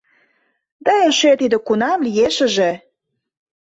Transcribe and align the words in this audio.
—Да 0.85 0.93
эше 1.09 1.31
тиде 1.39 1.57
кунам 1.67 1.99
лиешыже... 2.05 2.71